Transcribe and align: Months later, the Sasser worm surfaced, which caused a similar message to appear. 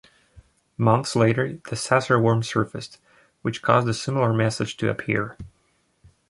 Months 0.79 1.15
later, 1.15 1.59
the 1.69 1.75
Sasser 1.75 2.19
worm 2.19 2.41
surfaced, 2.41 2.97
which 3.43 3.61
caused 3.61 3.87
a 3.87 3.93
similar 3.93 4.33
message 4.33 4.75
to 4.77 4.89
appear. 4.89 5.37